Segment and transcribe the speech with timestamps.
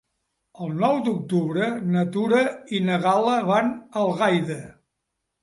[0.67, 1.67] El nou d'octubre
[1.97, 2.41] na Tura
[2.79, 4.59] i na Gal·la van a Algaida.